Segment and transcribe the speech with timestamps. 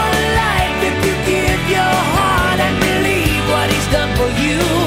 [0.00, 0.82] for life.
[0.88, 0.96] If
[4.40, 4.79] you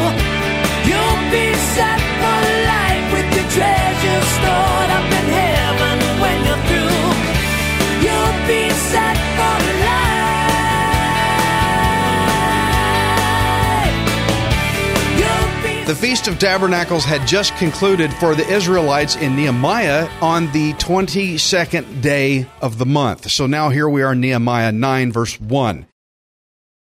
[16.24, 22.48] Feast of Tabernacles had just concluded for the Israelites in Nehemiah on the 22nd day
[22.62, 23.30] of the month.
[23.30, 25.86] So now here we are, Nehemiah 9, verse 1.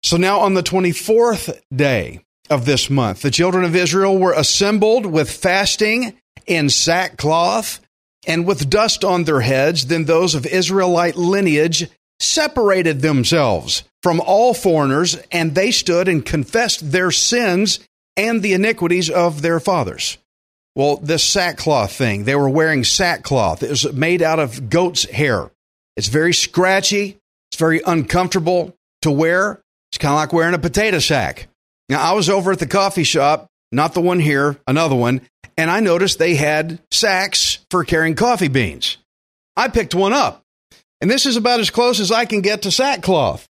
[0.02, 5.04] So now on the 24th day of this month, the children of Israel were assembled
[5.04, 6.16] with fasting
[6.46, 7.80] in sackcloth
[8.26, 9.88] and with dust on their heads.
[9.88, 16.90] Then those of Israelite lineage separated themselves from all foreigners, and they stood and confessed
[16.90, 17.80] their sins
[18.16, 20.18] and the iniquities of their fathers.
[20.74, 23.62] Well, this sackcloth thing, they were wearing sackcloth.
[23.62, 25.50] It was made out of goat's hair.
[25.96, 27.18] It's very scratchy,
[27.50, 29.62] it's very uncomfortable to wear.
[29.90, 31.48] It's kind of like wearing a potato sack.
[31.88, 35.22] Now, I was over at the coffee shop, not the one here, another one,
[35.56, 38.98] and I noticed they had sacks for carrying coffee beans.
[39.56, 40.42] I picked one up,
[41.00, 43.48] and this is about as close as I can get to sackcloth.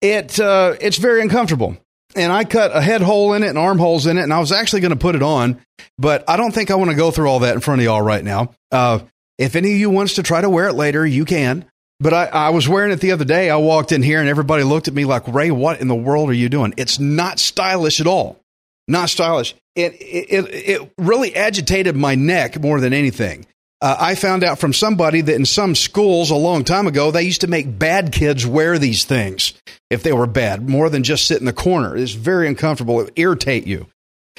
[0.00, 1.76] It uh, it's very uncomfortable,
[2.14, 4.52] and I cut a head hole in it and armholes in it, and I was
[4.52, 5.60] actually going to put it on,
[5.98, 8.02] but I don't think I want to go through all that in front of y'all
[8.02, 8.52] right now.
[8.70, 9.00] Uh,
[9.38, 11.64] if any of you wants to try to wear it later, you can.
[12.00, 13.50] But I, I was wearing it the other day.
[13.50, 16.30] I walked in here and everybody looked at me like, Ray, what in the world
[16.30, 16.72] are you doing?
[16.78, 18.40] It's not stylish at all.
[18.88, 19.54] Not stylish.
[19.76, 23.46] It, it, it really agitated my neck more than anything.
[23.82, 27.22] Uh, I found out from somebody that in some schools a long time ago, they
[27.22, 29.54] used to make bad kids wear these things
[29.88, 31.96] if they were bad, more than just sit in the corner.
[31.96, 33.00] It's very uncomfortable.
[33.00, 33.86] It would irritate you.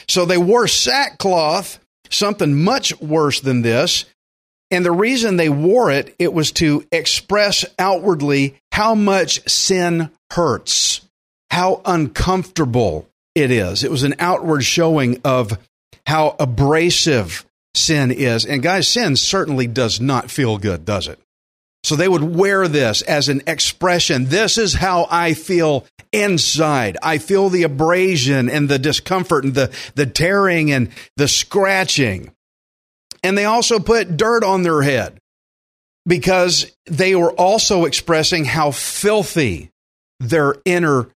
[0.07, 4.06] So they wore sackcloth, something much worse than this.
[4.69, 11.01] And the reason they wore it, it was to express outwardly how much sin hurts,
[11.50, 13.84] how uncomfortable it is.
[13.84, 15.57] It was an outward showing of
[16.06, 18.46] how abrasive sin is.
[18.46, 21.20] And guys, sin certainly does not feel good, does it?
[21.84, 24.26] So they would wear this as an expression.
[24.26, 26.98] This is how I feel inside.
[27.02, 32.31] I feel the abrasion and the discomfort and the, the tearing and the scratching.
[33.24, 35.18] And they also put dirt on their head
[36.06, 39.72] because they were also expressing how filthy
[40.20, 41.08] their inner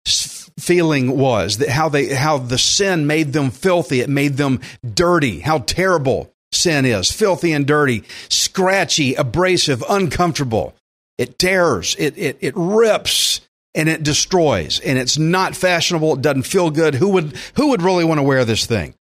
[0.59, 4.61] feeling was, that how they how the sin made them filthy, it made them
[4.93, 10.73] dirty, how terrible sin is, filthy and dirty, scratchy, abrasive, uncomfortable.
[11.17, 13.41] It tears, it it it rips
[13.73, 16.95] and it destroys and it's not fashionable, it doesn't feel good.
[16.95, 18.95] Who would who would really want to wear this thing?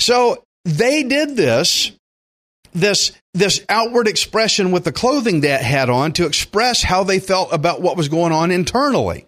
[0.00, 1.92] So they did this
[2.72, 7.52] this this outward expression with the clothing that had on to express how they felt
[7.52, 9.26] about what was going on internally.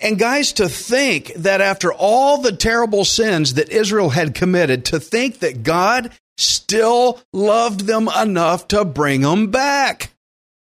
[0.00, 4.98] And guys, to think that after all the terrible sins that Israel had committed, to
[4.98, 10.12] think that God still loved them enough to bring them back.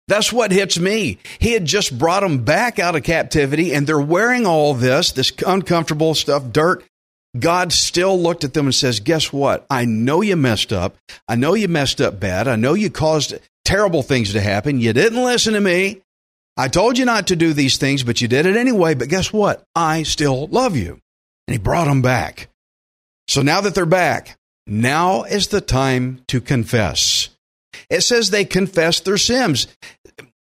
[0.08, 1.18] That's what hits me.
[1.40, 5.34] He had just brought them back out of captivity and they're wearing all this, this
[5.46, 6.84] uncomfortable stuff, dirt.
[7.38, 9.66] God still looked at them and says, Guess what?
[9.70, 10.96] I know you messed up.
[11.28, 12.48] I know you messed up bad.
[12.48, 14.80] I know you caused terrible things to happen.
[14.80, 16.02] You didn't listen to me.
[16.56, 18.96] I told you not to do these things, but you did it anyway.
[18.96, 19.64] But guess what?
[19.76, 21.00] I still love you.
[21.48, 22.50] And he brought them back.
[23.28, 27.30] So now that they're back, now is the time to confess.
[27.90, 29.68] It says they confess their sins.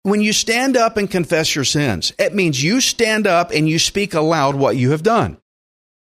[0.03, 3.77] When you stand up and confess your sins, it means you stand up and you
[3.77, 5.37] speak aloud what you have done.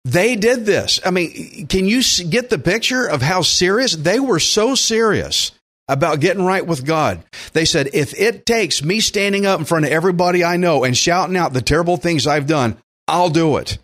[0.05, 0.99] They did this.
[1.05, 3.94] I mean, can you get the picture of how serious?
[3.94, 5.53] They were so serious
[5.88, 7.23] about getting right with God.
[7.53, 10.97] They said, if it takes me standing up in front of everybody I know and
[10.97, 13.79] shouting out the terrible things I've done, I'll do it.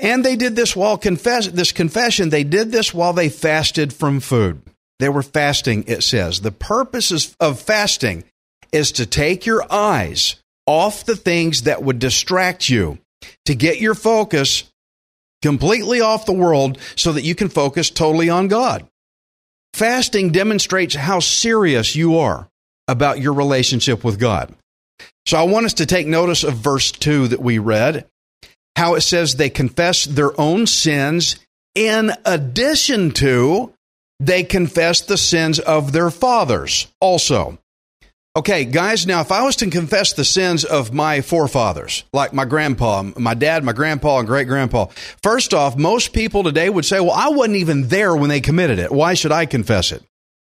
[0.00, 4.20] And they did this while confess this confession, they did this while they fasted from
[4.20, 4.62] food.
[4.98, 6.40] They were fasting, it says.
[6.40, 8.24] The purpose of fasting
[8.72, 10.36] is to take your eyes
[10.66, 12.98] off the things that would distract you,
[13.44, 14.64] to get your focus
[15.42, 18.86] completely off the world so that you can focus totally on God.
[19.74, 22.48] Fasting demonstrates how serious you are
[22.88, 24.54] about your relationship with God.
[25.26, 28.06] So I want us to take notice of verse 2 that we read,
[28.76, 31.38] how it says they confess their own sins
[31.74, 33.72] in addition to
[34.18, 37.58] they confess the sins of their fathers also.
[38.36, 42.44] Okay, guys, now if I was to confess the sins of my forefathers, like my
[42.44, 44.86] grandpa, my dad, my grandpa, and great grandpa,
[45.22, 48.78] first off, most people today would say, well, I wasn't even there when they committed
[48.78, 48.92] it.
[48.92, 50.04] Why should I confess it?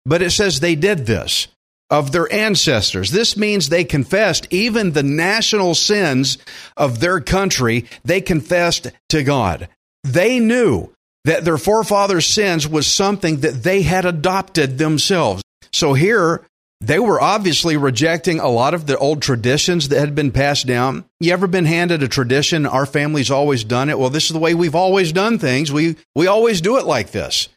[0.06, 1.48] But it says they did this
[1.90, 3.12] of their ancestors.
[3.12, 6.38] This means they confessed even the national sins
[6.76, 9.70] of their country, they confessed to God.
[10.04, 10.92] They knew
[11.26, 15.42] that their forefathers' sins was something that they had adopted themselves.
[15.74, 16.46] So here,
[16.82, 21.06] they were obviously rejecting a lot of the old traditions that had been passed down.
[21.20, 22.66] You ever been handed a tradition?
[22.66, 23.98] Our family's always done it.
[23.98, 25.72] Well, this is the way we've always done things.
[25.72, 27.50] We, we always do it like this.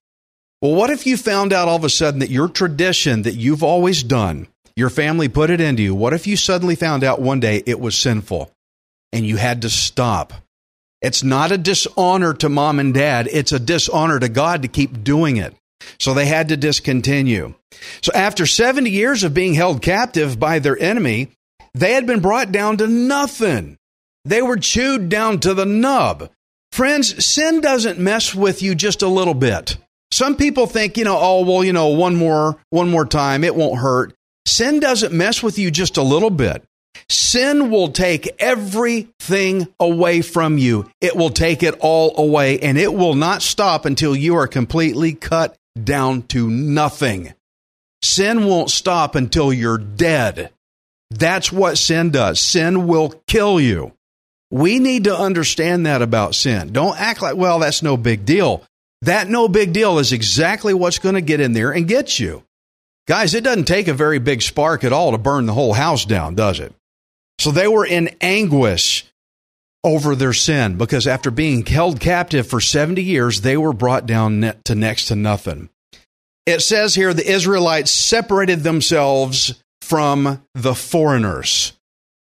[0.60, 3.62] Well, what if you found out all of a sudden that your tradition that you've
[3.62, 5.94] always done, your family put it into you?
[5.94, 8.50] What if you suddenly found out one day it was sinful
[9.12, 10.32] and you had to stop?
[11.00, 15.04] It's not a dishonor to mom and dad, it's a dishonor to God to keep
[15.04, 15.54] doing it.
[16.00, 17.54] So they had to discontinue.
[18.02, 21.28] So after 70 years of being held captive by their enemy,
[21.72, 23.78] they had been brought down to nothing.
[24.24, 26.30] They were chewed down to the nub.
[26.72, 29.76] Friends, sin doesn't mess with you just a little bit.
[30.10, 33.54] Some people think, you know, oh, well, you know, one more, one more time, it
[33.54, 34.14] won't hurt.
[34.46, 36.64] Sin doesn't mess with you just a little bit.
[37.10, 40.90] Sin will take everything away from you.
[41.00, 45.12] It will take it all away and it will not stop until you are completely
[45.12, 47.34] cut down to nothing.
[48.02, 50.50] Sin won't stop until you're dead.
[51.10, 52.40] That's what sin does.
[52.40, 53.92] Sin will kill you.
[54.50, 56.72] We need to understand that about sin.
[56.72, 58.64] Don't act like, well, that's no big deal.
[59.02, 62.42] That no big deal is exactly what's going to get in there and get you.
[63.06, 66.04] Guys, it doesn't take a very big spark at all to burn the whole house
[66.04, 66.74] down, does it?
[67.38, 69.06] So they were in anguish
[69.84, 74.52] over their sin because after being held captive for 70 years, they were brought down
[74.64, 75.70] to next to nothing.
[76.44, 81.77] It says here the Israelites separated themselves from the foreigners.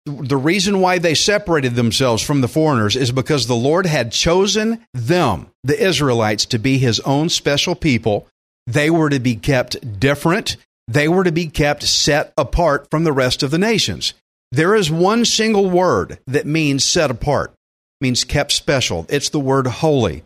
[0.07, 4.87] The reason why they separated themselves from the foreigners is because the Lord had chosen
[4.95, 8.29] them, the Israelites, to be his own special people.
[8.69, 10.57] They were to be kept different.
[10.87, 14.15] They were to be kept set apart from the rest of the nations.
[14.53, 17.53] There is one single word that means set apart,
[18.01, 19.07] means kept special.
[19.09, 20.23] It's the word holy.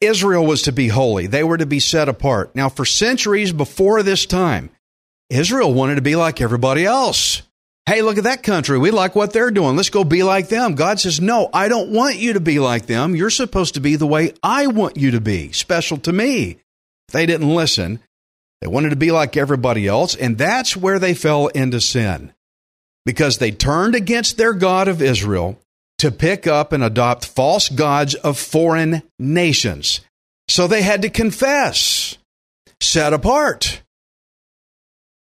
[0.00, 1.28] Israel was to be holy.
[1.28, 2.56] They were to be set apart.
[2.56, 4.70] Now, for centuries before this time,
[5.28, 7.42] Israel wanted to be like everybody else.
[7.86, 8.78] Hey, look at that country.
[8.78, 9.76] We like what they're doing.
[9.76, 10.74] Let's go be like them.
[10.74, 13.16] God says, No, I don't want you to be like them.
[13.16, 16.58] You're supposed to be the way I want you to be, special to me.
[17.08, 18.00] They didn't listen.
[18.60, 22.32] They wanted to be like everybody else, and that's where they fell into sin
[23.06, 25.58] because they turned against their God of Israel
[25.98, 30.00] to pick up and adopt false gods of foreign nations.
[30.48, 32.18] So they had to confess,
[32.80, 33.82] set apart.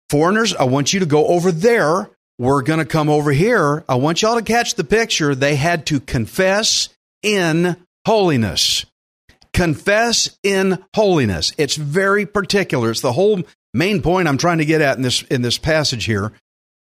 [0.09, 2.09] Foreigners, I want you to go over there.
[2.39, 3.83] We're going to come over here.
[3.87, 5.35] I want y'all to catch the picture.
[5.35, 6.89] They had to confess
[7.21, 8.85] in holiness.
[9.53, 11.53] Confess in holiness.
[11.57, 12.89] It's very particular.
[12.89, 13.43] It's the whole
[13.73, 16.33] main point I'm trying to get at in this in this passage here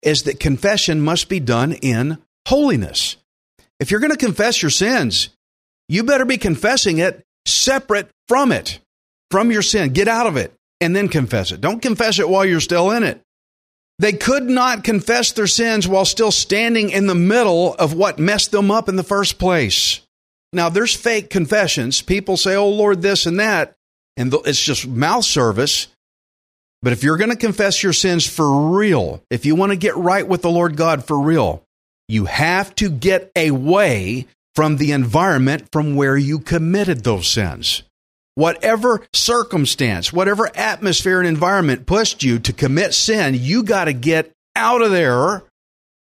[0.01, 2.17] is that confession must be done in
[2.48, 3.15] holiness.
[3.79, 5.29] If you're going to confess your sins,
[5.88, 8.79] you better be confessing it separate from it,
[9.32, 9.94] from your sin.
[9.94, 11.62] Get out of it and then confess it.
[11.62, 13.22] Don't confess it while you're still in it.
[14.00, 18.51] They could not confess their sins while still standing in the middle of what messed
[18.51, 20.01] them up in the first place.
[20.51, 22.01] Now, there's fake confessions.
[22.01, 23.75] People say, oh, Lord, this and that,
[24.17, 25.88] and it's just mouth service.
[26.81, 29.95] But if you're going to confess your sins for real, if you want to get
[29.95, 31.63] right with the Lord God for real,
[32.07, 37.83] you have to get away from the environment from where you committed those sins.
[38.36, 44.32] Whatever circumstance, whatever atmosphere and environment pushed you to commit sin, you got to get
[44.56, 45.44] out of there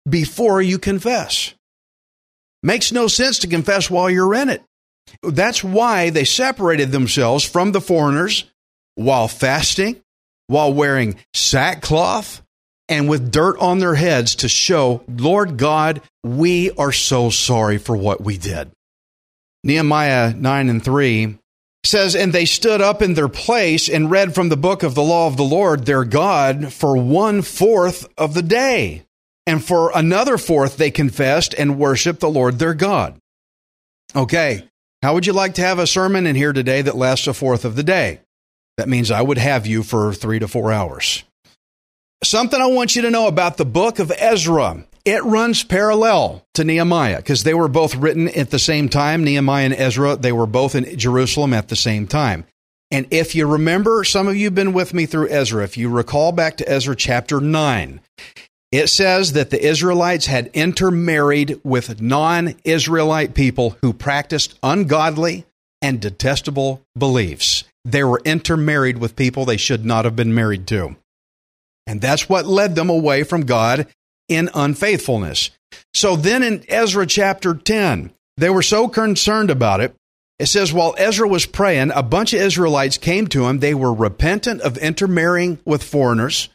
[0.09, 1.55] before you confess.
[2.63, 4.63] Makes no sense to confess while you're in it.
[5.23, 8.45] That's why they separated themselves from the foreigners
[8.95, 10.01] while fasting,
[10.47, 12.43] while wearing sackcloth
[12.89, 17.97] and with dirt on their heads to show, Lord God, we are so sorry for
[17.97, 18.71] what we did.
[19.65, 21.39] Nehemiah 9 and 3
[21.87, 25.03] says, And they stood up in their place and read from the book of the
[25.03, 29.05] law of the Lord their God for one fourth of the day.
[29.47, 33.19] And for another fourth, they confessed and worshiped the Lord their God.
[34.15, 34.69] Okay,
[35.03, 37.65] how would you like to have a sermon in here today that lasts a fourth
[37.65, 38.21] of the day?
[38.77, 41.23] That means I would have you for three to four hours.
[42.25, 44.85] Something I want you to know about the book of Ezra.
[45.07, 49.23] It runs parallel to Nehemiah because they were both written at the same time.
[49.23, 52.45] Nehemiah and Ezra, they were both in Jerusalem at the same time.
[52.91, 55.63] And if you remember, some of you have been with me through Ezra.
[55.63, 58.01] If you recall back to Ezra chapter 9,
[58.73, 65.47] it says that the Israelites had intermarried with non Israelite people who practiced ungodly
[65.81, 67.63] and detestable beliefs.
[67.85, 70.97] They were intermarried with people they should not have been married to.
[71.87, 73.87] And that's what led them away from God
[74.29, 75.51] in unfaithfulness.
[75.95, 79.95] So then in Ezra chapter 10, they were so concerned about it.
[80.39, 83.59] It says, while Ezra was praying, a bunch of Israelites came to him.
[83.59, 86.51] They were repentant of intermarrying with foreigners.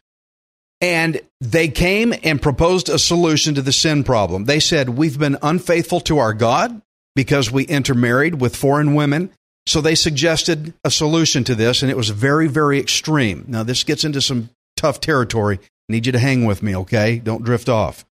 [0.80, 4.46] And they came and proposed a solution to the sin problem.
[4.46, 6.82] They said, We've been unfaithful to our God
[7.16, 9.32] because we intermarried with foreign women.
[9.68, 13.46] So they suggested a solution to this, and it was very, very extreme.
[13.48, 15.60] Now, this gets into some tough territory.
[15.92, 17.20] Need you to hang with me, okay?
[17.20, 18.06] Don't drift off.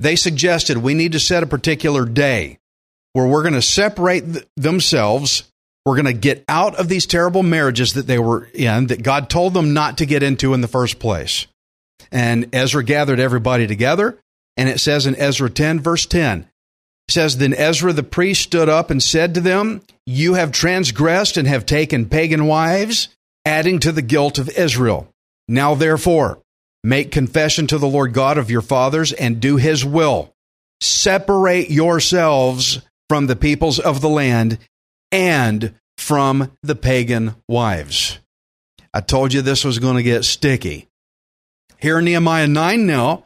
[0.00, 2.58] They suggested we need to set a particular day
[3.12, 5.50] where we're going to separate th- themselves.
[5.84, 9.30] We're going to get out of these terrible marriages that they were in, that God
[9.30, 11.46] told them not to get into in the first place.
[12.10, 14.18] And Ezra gathered everybody together.
[14.56, 16.48] And it says in Ezra 10, verse 10,
[17.08, 21.36] it says, Then Ezra the priest stood up and said to them, You have transgressed
[21.36, 23.08] and have taken pagan wives,
[23.44, 25.08] adding to the guilt of Israel.
[25.48, 26.38] Now therefore,
[26.84, 30.32] make confession to the Lord God of your fathers and do his will.
[30.80, 34.58] Separate yourselves from the peoples of the land
[35.10, 38.18] and from the pagan wives.
[38.92, 40.88] I told you this was going to get sticky.
[41.78, 43.24] Here in Nehemiah 9 now,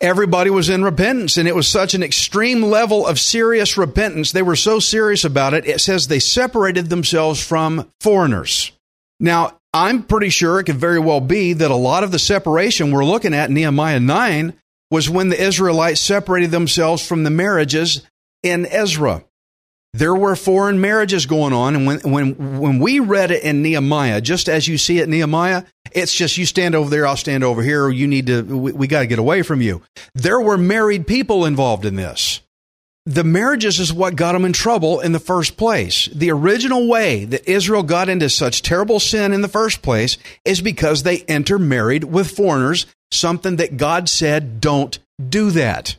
[0.00, 4.32] everybody was in repentance, and it was such an extreme level of serious repentance.
[4.32, 8.72] They were so serious about it, it says they separated themselves from foreigners.
[9.20, 12.90] Now, I'm pretty sure it could very well be that a lot of the separation
[12.90, 14.54] we're looking at in Nehemiah 9
[14.90, 18.02] was when the Israelites separated themselves from the marriages
[18.42, 19.24] in Ezra
[19.92, 21.74] there were foreign marriages going on.
[21.74, 25.10] And when, when, when we read it in Nehemiah, just as you see it in
[25.10, 27.88] Nehemiah, it's just you stand over there, I'll stand over here.
[27.88, 29.82] You need to, we, we got to get away from you.
[30.14, 32.40] There were married people involved in this.
[33.06, 36.06] The marriages is what got them in trouble in the first place.
[36.14, 40.60] The original way that Israel got into such terrible sin in the first place is
[40.60, 45.96] because they intermarried with foreigners, something that God said, don't do that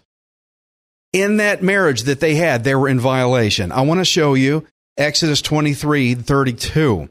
[1.13, 3.71] in that marriage that they had, they were in violation.
[3.71, 4.65] I want to show you
[4.97, 7.09] Exodus 23 32.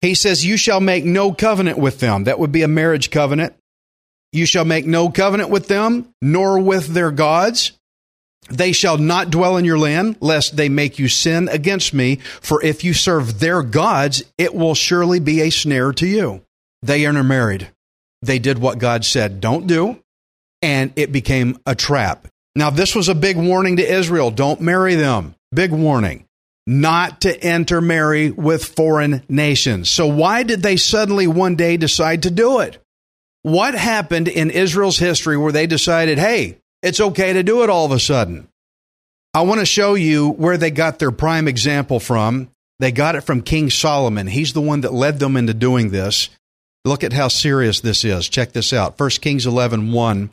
[0.00, 2.24] He says, You shall make no covenant with them.
[2.24, 3.54] That would be a marriage covenant.
[4.32, 7.72] You shall make no covenant with them, nor with their gods.
[8.50, 12.16] They shall not dwell in your land, lest they make you sin against me.
[12.40, 16.42] For if you serve their gods, it will surely be a snare to you.
[16.82, 17.70] They intermarried.
[18.22, 20.02] They did what God said don't do,
[20.60, 22.26] and it became a trap.
[22.56, 25.34] Now, this was a big warning to Israel don't marry them.
[25.52, 26.26] Big warning.
[26.66, 29.90] Not to intermarry with foreign nations.
[29.90, 32.78] So, why did they suddenly one day decide to do it?
[33.42, 37.86] What happened in Israel's history where they decided, hey, it's okay to do it all
[37.86, 38.48] of a sudden?
[39.32, 42.50] I want to show you where they got their prime example from.
[42.80, 44.26] They got it from King Solomon.
[44.26, 46.30] He's the one that led them into doing this.
[46.84, 48.28] Look at how serious this is.
[48.28, 48.98] Check this out.
[48.98, 50.30] 1 Kings 11 1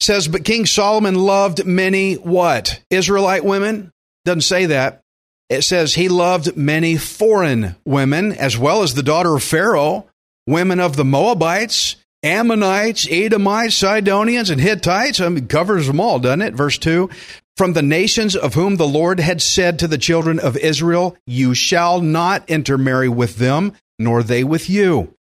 [0.00, 2.80] says, But King Solomon loved many what?
[2.88, 3.90] Israelite women?
[4.24, 5.02] Doesn't say that.
[5.48, 10.06] It says he loved many foreign women, as well as the daughter of Pharaoh,
[10.46, 15.20] women of the Moabites, Ammonites, Edomites, Sidonians, and Hittites.
[15.20, 16.54] I mean, covers them all, doesn't it?
[16.54, 17.08] Verse 2
[17.56, 21.54] From the nations of whom the Lord had said to the children of Israel, You
[21.54, 25.14] shall not intermarry with them, nor they with you.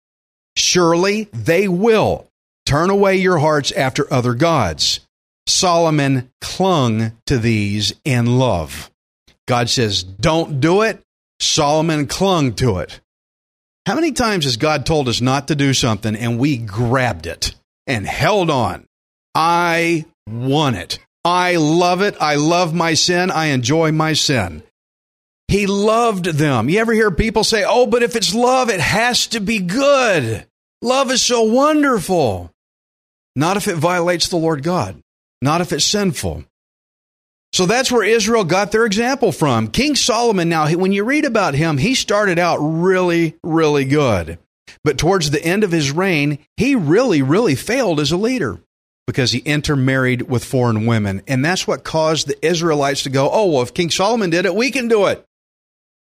[0.57, 2.27] Surely they will
[2.67, 5.01] Turn away your hearts after other gods.
[5.47, 8.91] Solomon clung to these in love.
[9.47, 11.01] God says, don't do it.
[11.39, 13.01] Solomon clung to it.
[13.87, 17.55] How many times has God told us not to do something and we grabbed it
[17.87, 18.85] and held on?
[19.33, 20.99] I want it.
[21.25, 22.17] I love it.
[22.21, 23.31] I love my sin.
[23.31, 24.65] I enjoy my sin.
[25.47, 26.69] He loved them.
[26.69, 30.45] You ever hear people say, oh, but if it's love, it has to be good.
[30.83, 32.51] Love is so wonderful.
[33.37, 35.01] Not if it violates the Lord God,
[35.41, 36.45] not if it's sinful.
[37.53, 39.69] So that's where Israel got their example from.
[39.69, 44.39] King Solomon, now, when you read about him, he started out really, really good.
[44.85, 48.61] But towards the end of his reign, he really, really failed as a leader
[49.07, 51.23] because he intermarried with foreign women.
[51.27, 54.55] And that's what caused the Israelites to go, oh, well, if King Solomon did it,
[54.55, 55.25] we can do it.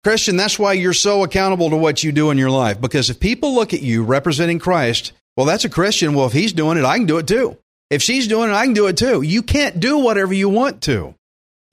[0.02, 2.80] Christian, that's why you're so accountable to what you do in your life.
[2.80, 6.14] Because if people look at you representing Christ well, that's a Christian.
[6.14, 7.58] Well, if he's doing it, I can do it too.
[7.90, 9.22] If she's doing it, I can do it too.
[9.22, 11.14] You can't do whatever you want to.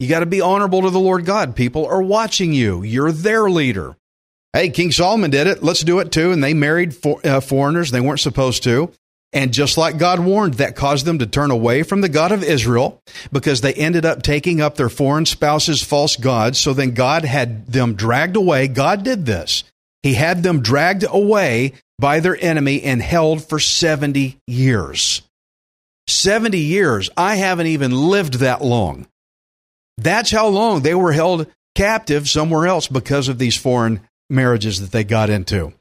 [0.02, 1.56] You got to be honorable to the Lord God.
[1.56, 2.82] People are watching you.
[2.82, 3.96] You're their leader.
[4.52, 5.62] Hey, King Solomon did it.
[5.62, 6.32] Let's do it too.
[6.32, 8.92] And they married for, uh, foreigners they weren't supposed to.
[9.32, 12.44] And just like God warned, that caused them to turn away from the God of
[12.44, 13.00] Israel
[13.32, 16.58] because they ended up taking up their foreign spouses' false gods.
[16.60, 18.70] So then God had them dragged away.
[18.70, 19.66] God did this.
[20.02, 25.22] He had them dragged away by their enemy and held for 70 years.
[26.08, 27.12] 70 years.
[27.16, 29.06] I haven't even lived that long.
[30.04, 34.92] That's how long they were held captive somewhere else because of these foreign marriages that
[34.92, 35.74] they got into.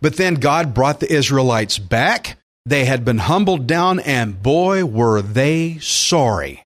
[0.00, 5.20] But then God brought the Israelites back they had been humbled down, and boy, were
[5.20, 6.64] they sorry.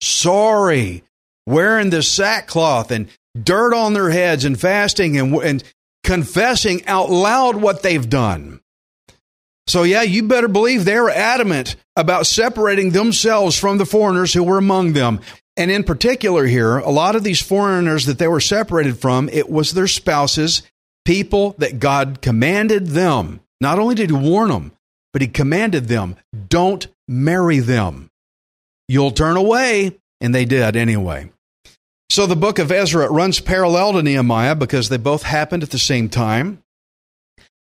[0.00, 1.04] Sorry.
[1.46, 3.08] Wearing the sackcloth and
[3.40, 5.64] dirt on their heads and fasting and, and
[6.02, 8.60] confessing out loud what they've done.
[9.68, 14.42] So, yeah, you better believe they were adamant about separating themselves from the foreigners who
[14.42, 15.20] were among them.
[15.60, 19.50] And in particular, here, a lot of these foreigners that they were separated from, it
[19.50, 20.62] was their spouses,
[21.04, 23.40] people that God commanded them.
[23.60, 24.72] Not only did He warn them,
[25.12, 26.16] but he commanded them,
[26.48, 28.08] don't marry them.
[28.88, 29.98] You'll turn away.
[30.22, 31.30] And they did anyway.
[32.08, 35.78] So the book of Ezra runs parallel to Nehemiah because they both happened at the
[35.78, 36.62] same time.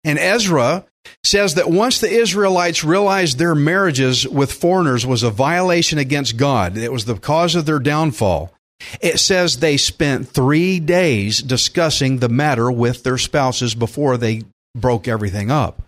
[0.05, 0.87] And Ezra
[1.25, 6.77] says that once the Israelites realized their marriages with foreigners was a violation against God,
[6.77, 8.53] it was the cause of their downfall.
[9.01, 14.43] It says they spent three days discussing the matter with their spouses before they
[14.75, 15.83] broke everything up.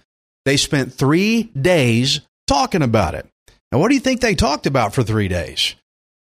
[0.44, 3.26] They spent three days talking about it.
[3.70, 5.74] Now, what do you think they talked about for three days?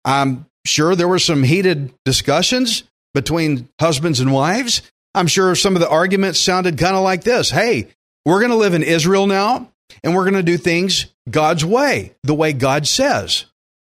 [0.04, 2.82] I'm sure there were some heated discussions
[3.14, 4.82] between husbands and wives.
[5.14, 7.88] I'm sure some of the arguments sounded kind of like this Hey,
[8.24, 9.70] we're going to live in Israel now,
[10.02, 13.46] and we're going to do things God's way, the way God says.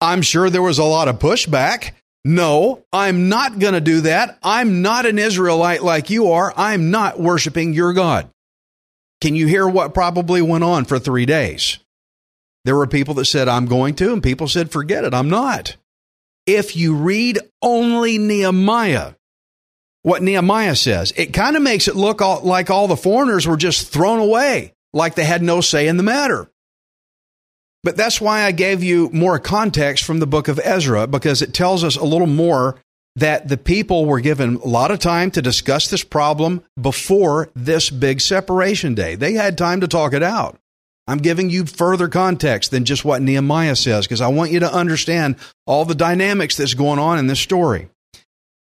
[0.02, 1.92] I'm sure there was a lot of pushback.
[2.26, 4.38] No, I'm not going to do that.
[4.44, 6.54] I'm not an Israelite like you are.
[6.56, 8.30] I'm not worshiping your God.
[9.22, 11.80] Can you hear what probably went on for three days?
[12.66, 15.76] There were people that said, I'm going to, and people said, forget it, I'm not.
[16.46, 19.14] If you read only Nehemiah,
[20.04, 23.58] what Nehemiah says, it kind of makes it look all, like all the foreigners were
[23.58, 26.50] just thrown away, like they had no say in the matter.
[27.84, 31.54] But that's why I gave you more context from the book of Ezra, because it
[31.54, 32.78] tells us a little more
[33.16, 37.90] that the people were given a lot of time to discuss this problem before this
[37.90, 39.16] big separation day.
[39.16, 40.58] They had time to talk it out.
[41.06, 44.74] I'm giving you further context than just what Nehemiah says because I want you to
[44.74, 45.36] understand
[45.68, 47.90] all the dynamics that's going on in this story.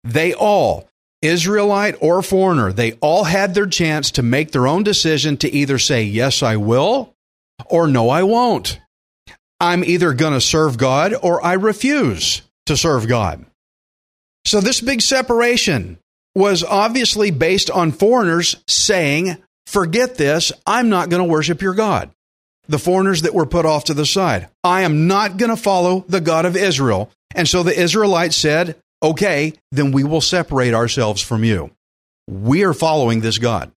[0.04, 0.88] They all,
[1.21, 5.77] Israelite or foreigner, they all had their chance to make their own decision to either
[5.77, 7.13] say, Yes, I will,
[7.65, 8.79] or No, I won't.
[9.60, 13.45] I'm either going to serve God or I refuse to serve God.
[14.45, 15.97] So this big separation
[16.36, 22.10] was obviously based on foreigners saying, forget this, I'm not going to worship your God.
[22.67, 24.47] The foreigners that were put off to the side.
[24.63, 27.12] I am not going to follow the God of Israel.
[27.36, 31.71] And so the Israelites said, okay, then we will separate ourselves from you.
[32.27, 33.71] We are following this God.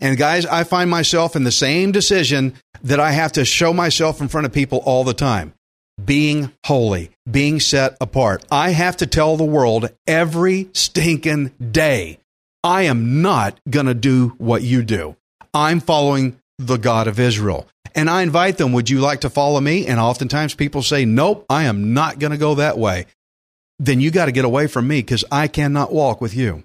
[0.00, 4.20] And guys, I find myself in the same decision that I have to show myself
[4.20, 5.54] in front of people all the time
[6.02, 8.44] being holy, being set apart.
[8.50, 12.18] I have to tell the world every stinking day,
[12.62, 15.16] I am not going to do what you do.
[15.52, 17.68] I'm following the God of Israel.
[17.94, 19.86] And I invite them, would you like to follow me?
[19.86, 23.06] And oftentimes people say, nope, I am not going to go that way.
[23.78, 26.64] Then you got to get away from me because I cannot walk with you.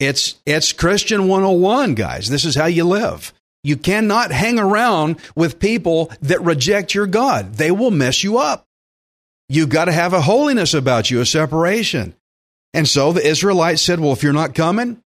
[0.00, 2.28] It's, it's Christian 101, guys.
[2.28, 3.32] This is how you live.
[3.62, 7.54] You cannot hang around with people that reject your God.
[7.54, 8.66] They will mess you up.
[9.48, 12.14] You've got to have a holiness about you, a separation.
[12.74, 15.00] And so the Israelites said, Well, if you're not coming,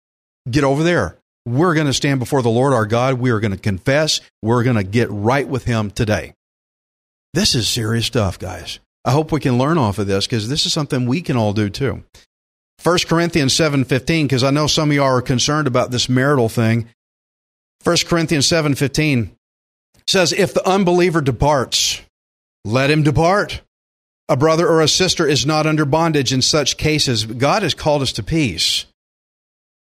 [0.50, 1.18] get over there.
[1.44, 3.14] We're going to stand before the Lord our God.
[3.14, 4.20] We are going to confess.
[4.42, 6.34] We're going to get right with Him today.
[7.34, 8.78] This is serious stuff, guys.
[9.06, 11.52] I hope we can learn off of this because this is something we can all
[11.52, 12.02] do too.
[12.82, 16.88] 1 Corinthians 7:15 because I know some of y'all are concerned about this marital thing.
[17.84, 19.30] 1 Corinthians 7:15
[20.08, 22.00] says if the unbeliever departs
[22.64, 23.62] let him depart
[24.28, 28.02] a brother or a sister is not under bondage in such cases God has called
[28.02, 28.86] us to peace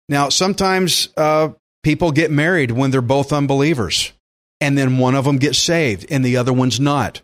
[0.09, 1.51] now sometimes uh,
[1.83, 4.13] people get married when they're both unbelievers
[4.61, 7.21] and then one of them gets saved and the other one's not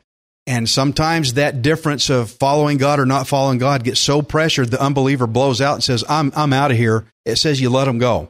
[0.46, 4.82] and sometimes that difference of following God or not following God gets so pressured the
[4.82, 7.98] unbeliever blows out and says I'm I'm out of here it says you let them
[7.98, 8.28] go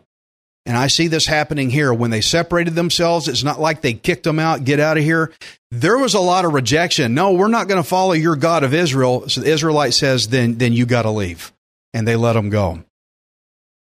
[0.64, 1.92] And I see this happening here.
[1.92, 5.32] When they separated themselves, it's not like they kicked them out, get out of here.
[5.72, 7.14] There was a lot of rejection.
[7.14, 9.28] No, we're not going to follow your God of Israel.
[9.28, 11.52] So the Israelite says, then, then you got to leave.
[11.94, 12.84] And they let them go.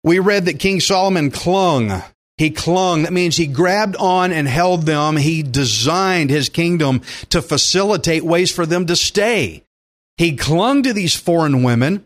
[0.04, 2.02] We read that King Solomon clung.
[2.38, 3.04] He clung.
[3.04, 5.18] That means he grabbed on and held them.
[5.18, 9.64] He designed his kingdom to facilitate ways for them to stay.
[10.18, 12.06] He clung to these foreign women,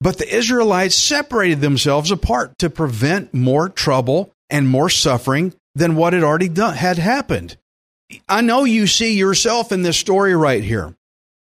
[0.00, 6.12] but the Israelites separated themselves apart to prevent more trouble and more suffering than what
[6.12, 7.56] had already done, had happened.
[8.28, 10.94] I know you see yourself in this story right here.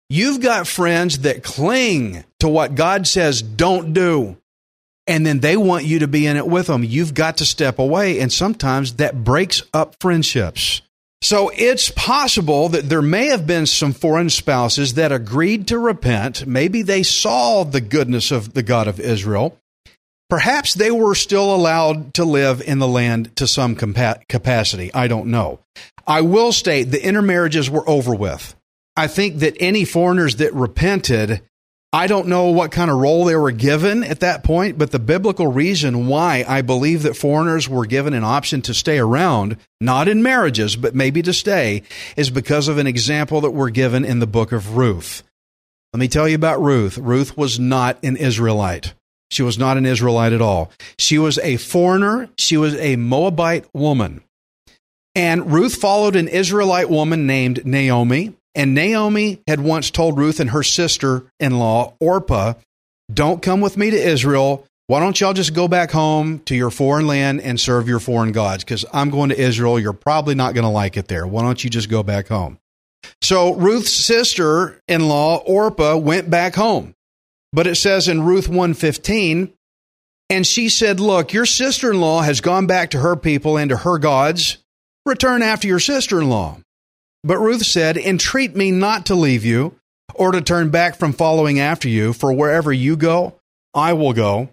[0.09, 4.37] You've got friends that cling to what God says don't do
[5.09, 6.83] and then they want you to be in it with them.
[6.83, 10.83] You've got to step away, and sometimes that breaks up friendships.
[11.23, 16.45] So it's possible that there may have been some foreign spouses that agreed to repent.
[16.45, 19.57] Maybe they saw the goodness of the God of Israel.
[20.29, 24.93] Perhaps they were still allowed to live in the land to some capacity.
[24.93, 25.59] I don't know.
[26.05, 28.55] I will state the intermarriages were over with.
[28.95, 31.41] I think that any foreigners that repented
[31.91, 34.99] I don't know what kind of role they were given at that point, but the
[34.99, 40.07] biblical reason why I believe that foreigners were given an option to stay around, not
[40.07, 41.81] in marriages, but maybe to stay,
[42.15, 45.23] is because of an example that we're given in the book of Ruth.
[45.91, 46.99] Let me tell you about Ruth.
[46.99, 48.93] Ruth was not an Israelite.
[49.31, 50.71] She was not an Israelite at all.
[50.99, 52.29] She was a foreigner.
[52.37, 54.21] She was a Moabite woman.
[55.15, 58.35] And Ruth followed an Israelite woman named Naomi.
[58.59, 62.55] And Naomi had once told Ruth and her sister in law, Orpah,
[63.09, 64.67] Don't come with me to Israel.
[64.87, 68.33] Why don't y'all just go back home to your foreign land and serve your foreign
[68.33, 68.65] gods?
[68.65, 69.79] Because I'm going to Israel.
[69.79, 71.25] You're probably not going to like it there.
[71.25, 72.59] Why don't you just go back home?
[73.21, 76.95] So Ruth's sister in law, Orpah, went back home.
[77.53, 79.53] But it says in Ruth 115,
[80.29, 83.69] and she said, Look, your sister in law has gone back to her people and
[83.69, 84.57] to her gods.
[85.05, 86.57] Return after your sister in law.
[87.23, 89.75] But Ruth said, Entreat me not to leave you
[90.15, 93.35] or to turn back from following after you, for wherever you go,
[93.73, 94.49] I will go,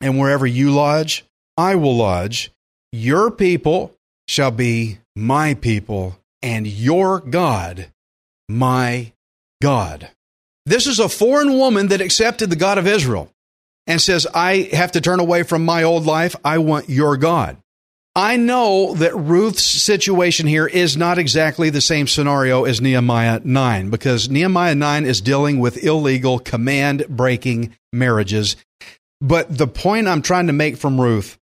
[0.00, 1.24] and wherever you lodge,
[1.56, 2.50] I will lodge.
[2.92, 3.92] Your people
[4.28, 7.90] shall be my people, and your God,
[8.48, 9.12] my
[9.62, 10.10] God.
[10.66, 13.30] This is a foreign woman that accepted the God of Israel
[13.86, 16.34] and says, I have to turn away from my old life.
[16.44, 17.56] I want your God.
[18.16, 23.90] I know that Ruth's situation here is not exactly the same scenario as Nehemiah 9
[23.90, 28.56] because Nehemiah 9 is dealing with illegal command breaking marriages.
[29.20, 31.36] But the point I'm trying to make from Ruth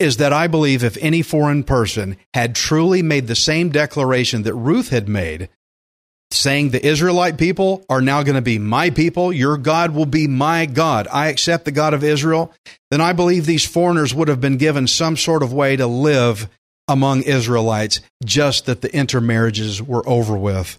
[0.00, 4.54] is that I believe if any foreign person had truly made the same declaration that
[4.54, 5.48] Ruth had made,
[6.30, 10.26] saying the Israelite people are now going to be my people, your God will be
[10.26, 11.08] my God.
[11.12, 12.52] I accept the God of Israel,
[12.90, 16.48] then I believe these foreigners would have been given some sort of way to live
[16.88, 20.78] among Israelites, just that the intermarriages were over with.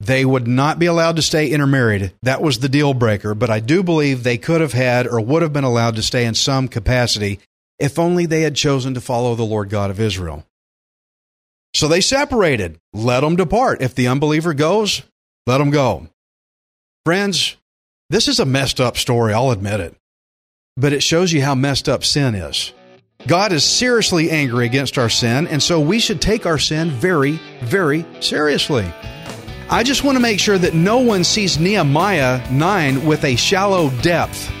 [0.00, 2.12] They would not be allowed to stay intermarried.
[2.22, 5.42] That was the deal breaker, but I do believe they could have had or would
[5.42, 7.40] have been allowed to stay in some capacity
[7.78, 10.44] if only they had chosen to follow the Lord God of Israel.
[11.74, 12.78] So they separated.
[12.92, 13.82] Let them depart.
[13.82, 15.02] If the unbeliever goes,
[15.46, 16.06] let them go.
[17.04, 17.56] Friends,
[18.10, 19.96] this is a messed up story, I'll admit it.
[20.76, 22.72] But it shows you how messed up sin is.
[23.26, 27.40] God is seriously angry against our sin, and so we should take our sin very,
[27.62, 28.84] very seriously.
[29.70, 33.90] I just want to make sure that no one sees Nehemiah 9 with a shallow
[34.02, 34.52] depth,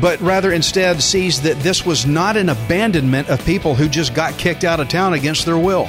[0.00, 4.36] but rather instead sees that this was not an abandonment of people who just got
[4.38, 5.88] kicked out of town against their will.